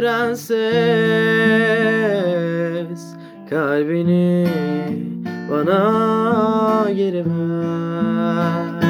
[0.00, 0.56] Prenses
[3.50, 4.48] Kalbini
[5.50, 8.80] bana geri ver.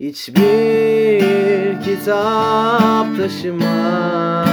[0.00, 4.51] Hiçbir kitap taşımaz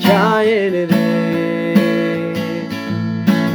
[0.00, 1.74] hikayeleri.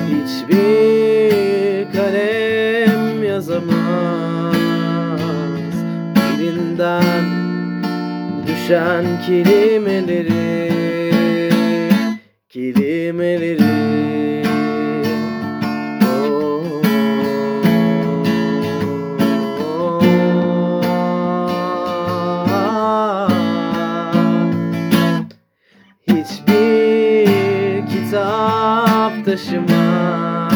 [0.09, 4.55] Hiçbir kalem yazamaz.
[6.39, 7.25] Dilinden
[8.47, 10.75] düşen kelimeleri
[12.49, 14.14] Kelimeleri
[29.25, 30.53] taşımaz.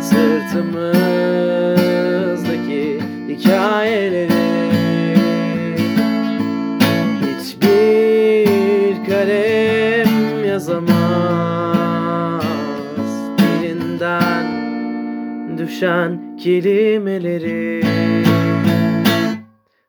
[0.00, 4.30] Sırtımızdaki hikayeleri
[7.20, 12.44] Hiçbir kalem yazamaz.
[13.38, 14.46] Dilinden
[15.58, 17.84] düşen kelimeleri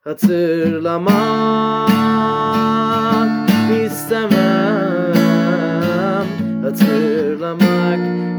[0.04, 2.11] Hatırlamak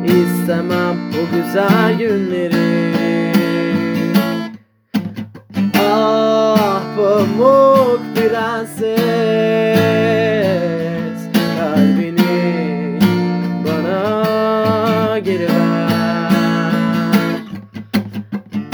[0.05, 2.93] istemem o güzel günleri.
[5.79, 8.93] Ah pamuk prenses
[11.57, 12.99] Kalbini
[13.65, 15.93] bana geri ver.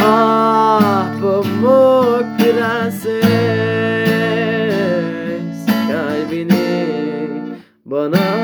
[0.01, 3.19] Ah pamuk prenses
[5.89, 6.69] Kalbini
[7.85, 8.38] bana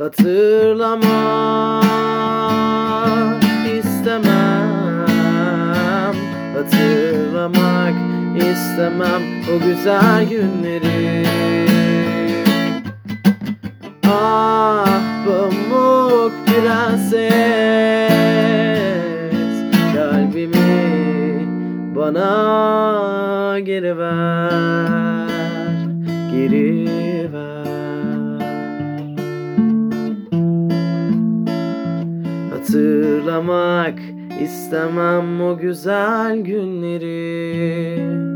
[0.00, 1.84] Hatırlamak
[3.78, 5.04] istemem.
[6.54, 7.94] Hatırlamak
[8.36, 9.22] istemem
[9.54, 11.26] o güzel günleri.
[14.06, 17.20] Ah pamuk prenses
[19.94, 21.46] Kalbimi
[21.96, 25.76] bana geri ver
[26.32, 27.69] Geri ver
[32.60, 33.98] Hatırlamak
[34.42, 38.29] istemem o güzel günleri